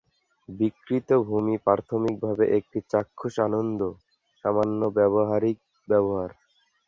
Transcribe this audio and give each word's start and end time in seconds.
বিকৃত 0.49 1.09
ভূমি 1.27 1.55
প্রাথমিকভাবে 1.65 2.45
একটি 2.57 2.79
চাক্ষুষ 2.91 3.35
আনন্দ, 3.47 3.81
সামান্য 4.45 4.81
ব্যবহারিক 4.97 5.57
ব্যবহার। 5.87 6.29